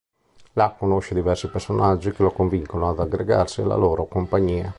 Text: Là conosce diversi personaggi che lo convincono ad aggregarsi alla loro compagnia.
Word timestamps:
Là 0.53 0.71
conosce 0.75 1.13
diversi 1.13 1.47
personaggi 1.47 2.09
che 2.11 2.23
lo 2.23 2.31
convincono 2.31 2.89
ad 2.89 2.97
aggregarsi 2.97 3.61
alla 3.61 3.75
loro 3.75 4.07
compagnia. 4.07 4.67